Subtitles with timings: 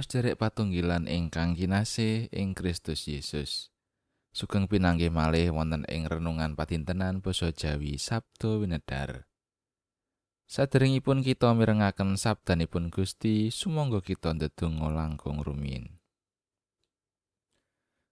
[0.00, 3.74] sederek patunggilan ingkang kinasih ing Kristus Yesus.
[4.34, 9.28] Sugeng pinanggih malih wonten ing renungan patintenan basa Jawi Sabtu Winedar.
[10.48, 16.00] Saderengipun kita mirengaken sabdanipun Gusti, sumangga kita ndedonga langkung rumiyin.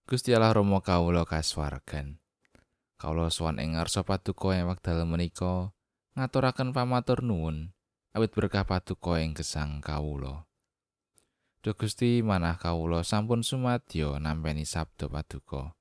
[0.03, 2.19] Gusti Allah Rama kawula kaswargan.
[3.01, 5.71] Kawula sowan ing ngarsa paduka ing wekdal menika
[6.13, 7.73] ngaturaken pamatur nuwun
[8.13, 10.45] awit berkah paduka ing gesang kawula.
[11.63, 15.71] Duh Gusti manah kawula sampun sumadyo nampeni sabda paduka.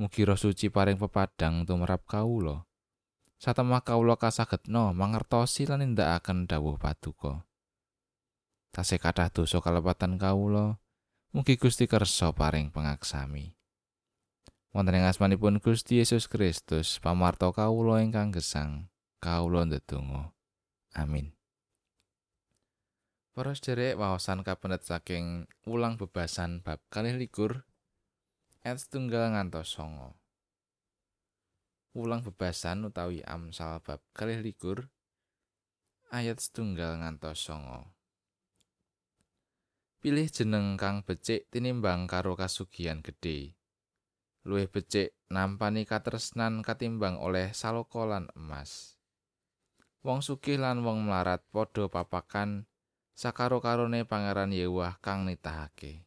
[0.00, 2.64] Mugi roh suci paring pepadang tumrap kawula.
[3.36, 7.44] Satemah kawula kasagetna mangertosi lan nindakaken dawuh paduka.
[8.72, 10.80] Tasih kathah dosa kalepatan kawula,
[11.36, 13.52] mugi Gusti kersa paring pengaksami.
[14.72, 18.88] Wonten ing asmanipun Gusti Yesus Kristus, pamarto kawula ingkang gesang,
[19.20, 20.32] kawula ndedonga.
[20.96, 21.36] Amin.
[23.32, 27.64] Para sederek wawasan kapendet saking ulang bebasan bab kalih likur
[28.60, 30.20] ayat setunggal ngantos songo.
[31.96, 34.92] Ulang bebasan utawi amsal bab kalih likur
[36.12, 37.96] ayat setunggal ngantos songo.
[40.04, 43.56] Pilih jeneng kang becik tinimbang karo kasugian gedhe.
[44.44, 49.00] Luwih becik nampani katresnan katimbang oleh salokolan emas.
[50.04, 52.68] Wong sugih lan wong melarat padha papakan
[53.16, 56.04] sakaro-karone Pangeran Yewah kang nitahake.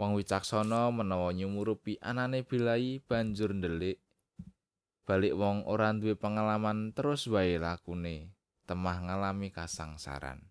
[0.00, 4.02] Wong wicaksana menawa nyumurupi anane bilai banjur ndelik
[5.02, 8.30] balik wong ora duwe pengalaman terus wae lakune
[8.64, 10.46] temah ngalami kasangsaran.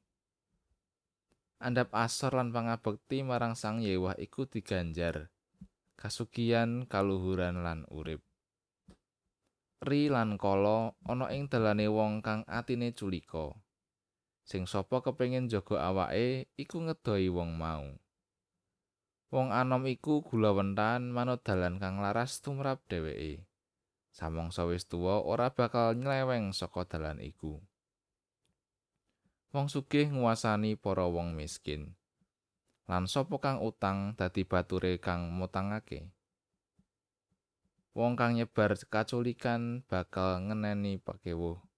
[1.61, 5.29] Andap asor lan pangabekti marang Sang Yewah iku diganjar
[5.93, 8.25] kasugian kaluhuran lan urip.
[9.81, 13.53] Ri lan kala ana ing dalane wong kang atine culika.
[14.51, 17.87] Sing sapa kepengin jaga awake iku ngedoi wong mau.
[19.31, 23.47] Wong anom iku gulawentan manut dalan kang laras tumrap dheweke.
[24.11, 27.63] Samangsa wis tuwa ora bakal nyleweng saka dalan iku.
[29.55, 31.95] Wong sugih nguasani para wong miskin.
[32.91, 36.11] Lan sapa kang utang dadi bature kang mutangake.
[37.95, 41.70] Wong kang nyebar kaculikan bakal ngeneni pakewuh.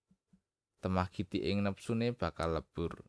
[0.84, 3.08] Temah giti ing nepsune bakal lebur.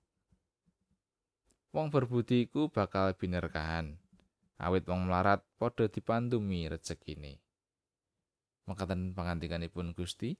[1.74, 3.98] Wong berbudi iku bakal binerkahan.
[4.62, 7.42] Awit wong melarat padha dipandumi rezekine.
[8.70, 10.38] Mekaten pangandikanipun Gusti.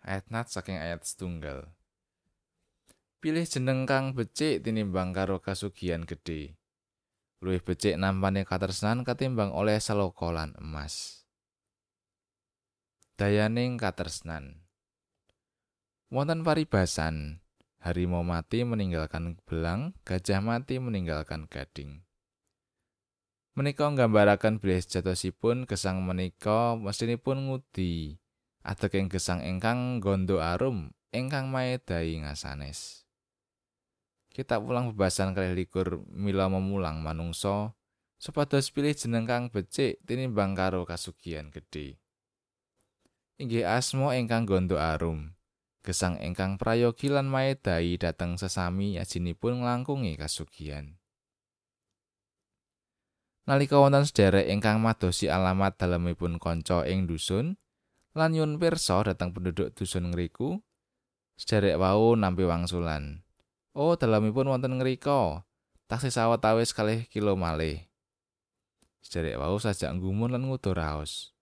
[0.00, 1.68] Ayat nat saking ayat setunggal.
[3.20, 6.56] Pilih jeneng kang becik tinimbang karo kasugian gedhe.
[7.44, 11.22] Luwih becik nampane katresnan ketimbang oleh selokolan emas.
[13.20, 14.61] Dayaning katresnan.
[16.12, 17.40] Wonten paribasan,
[17.80, 22.04] harimau mati meninggalkan belang, gajah mati meninggalkan gading.
[23.56, 28.20] Menika nggambaraken bilih jatosipun gesang menika mesinipun ngudi.
[28.60, 33.08] Ateking gesang ingkang gondo arum ingkang maedai ngasanes.
[34.36, 37.72] Kita pulang bebasan kali likur mila memulang manungso
[38.20, 41.96] supados pilih jeneng kang becik tinimbang karo kasugian gedhe.
[43.40, 45.32] Inggih asmo ingkang gondo arum.
[45.82, 51.02] Gesang ingkang prayogi lan maedai dhateng sesami yajinipun nglangkungi kasugian.
[53.42, 57.58] Nalika wonten sederek ingkang madosi alamat dalemipun kanca ing dusun
[58.14, 60.62] lan nyun pirsa dhateng penduduk dusun ngriku,
[61.34, 63.26] sederek wau nampi wangsulan.
[63.74, 65.42] Oh, dalemipun wonten ngrika.
[65.90, 67.82] Taksih sawetawis kalih kilo malih.
[69.02, 71.34] Sederek wau sajak nggumun lan ngudur raos.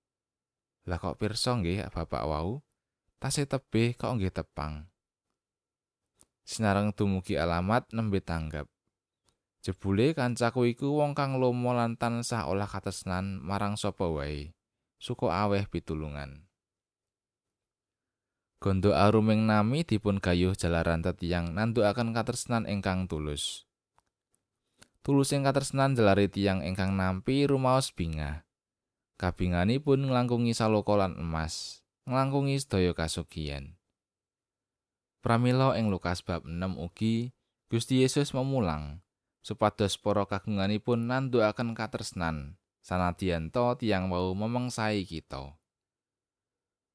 [0.89, 2.65] Lah kok pirsa nggih bapak wau?
[3.21, 4.89] Tasih tebih kok nggih tepang.
[6.49, 8.67] Sinareng dumugi alamat nembe tanggap.
[9.61, 14.57] Jebule kancaku iku wong kang lomo lan tansah olah katesnan marang sapa wae.
[14.97, 16.49] Suko aweh pitulungan.
[18.61, 23.69] Gondo aruming nami dipun gayuh jalaran tetiyang nandukaken katresnan ingkang tulus.
[25.01, 28.45] Tulusing katresnan jalari tiyang ingkang nampi rumaos bingah.
[29.17, 31.81] Kabinganipun nglangkungi salokolan emas.
[32.09, 33.77] Nglangkungi sedaya kasugian.
[35.21, 37.37] Pramila ing Lukas bab 6 ugi
[37.69, 39.05] Gusti Yesus memulang
[39.45, 45.61] supados para kagunganipun nandukaken katresnan sanadyan to tiyang wau memengsai kita.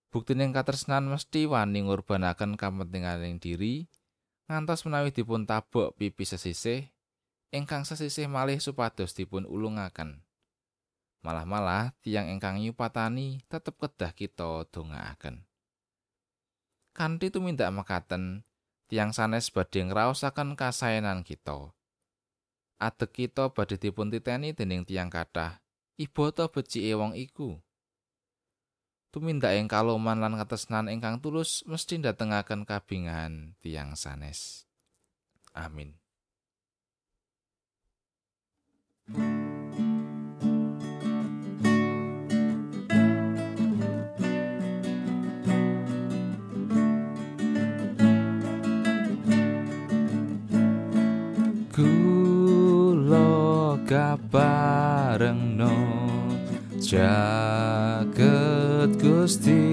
[0.10, 3.86] Buktining katresnan mesti wani ngurbanaken kapentinganing diri
[4.50, 6.90] ngantos menawi dipun tabok pipi sesisih
[7.54, 10.25] ingkang sesisih malih supados dipun ulungaken.
[11.26, 15.42] Malah-malah tiang ingkang nyupatani tetep kedah kita dongaaken.
[16.94, 18.46] Kanthi tumindak mekaten,
[18.86, 21.74] tiang sanes badhe ngraosaken kasaenan kita.
[22.80, 25.64] adek kita badhe dipun titeni dening tiang kathah
[25.96, 27.56] ibata becike wong iku
[29.16, 34.68] tumindak ing kaloman lan katresnan ingkang tulus mesti ndatengaken kabingahan tiang sanes
[35.56, 35.96] amin
[51.76, 55.76] Kulo kabareng no
[56.80, 58.16] jaget
[58.96, 59.68] gusti.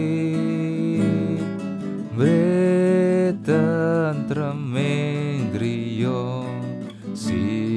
[2.18, 6.42] Breten tremeng griyo
[7.14, 7.70] siang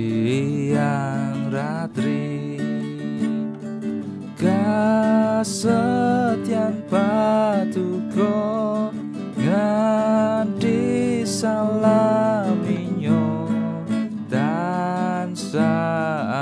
[1.53, 2.57] ratri.
[4.41, 5.61] Kasetyan
[6.89, 8.33] patuko.
[9.37, 10.81] Nganti
[11.21, 12.34] salaminyo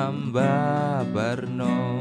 [0.07, 1.92] Ambabarno